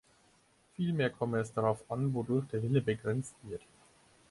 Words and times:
Vielmehr 0.77 1.11
komme 1.11 1.37
es 1.41 1.53
darauf 1.53 1.83
an, 1.91 2.11
wodurch 2.15 2.47
der 2.47 2.63
Wille 2.63 2.81
begrenzt 2.81 3.35
wird. 3.43 3.61